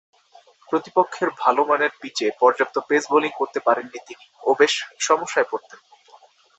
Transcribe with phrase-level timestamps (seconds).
[0.69, 4.73] প্রতিপক্ষের ভালোমানের পিচে পর্যাপ্ত পেস বোলিং করতে পারেননি তিনি ও বেশ
[4.99, 5.79] সমস্যায় পড়তেন।